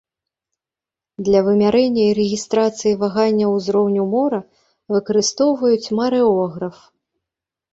[1.25, 4.41] Для вымярэння і рэгістрацыі ваганняў узроўню мора
[4.95, 6.77] выкарыстоўваюць марэограф.